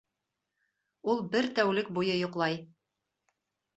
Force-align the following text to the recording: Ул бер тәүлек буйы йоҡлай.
Ул 1.13 1.21
бер 1.35 1.49
тәүлек 1.59 1.93
буйы 1.99 2.19
йоҡлай. 2.23 2.59